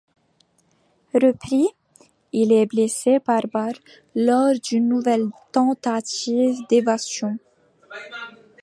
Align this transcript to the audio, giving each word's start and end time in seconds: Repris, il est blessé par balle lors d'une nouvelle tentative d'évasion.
Repris, 1.13 1.67
il 2.33 2.51
est 2.51 2.65
blessé 2.65 3.19
par 3.19 3.41
balle 3.53 3.75
lors 4.15 4.51
d'une 4.59 4.89
nouvelle 4.89 5.29
tentative 5.51 6.55
d'évasion. 6.67 7.37